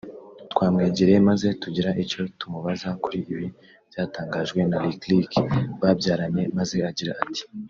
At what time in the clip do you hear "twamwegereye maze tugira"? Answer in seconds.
0.51-1.89